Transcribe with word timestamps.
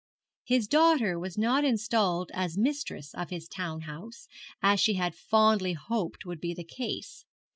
His 0.45 0.67
daughter 0.67 1.19
was 1.19 1.37
not 1.37 1.63
installed 1.63 2.31
as 2.33 2.57
mistress 2.57 3.13
of 3.13 3.29
his 3.29 3.47
town 3.47 3.81
house, 3.81 4.27
as 4.59 4.79
she 4.79 4.95
had 4.95 5.13
fondly 5.13 5.73
hoped 5.73 6.25
would 6.25 6.39
be 6.41 6.55
the 6.55 6.63
case. 6.63 7.23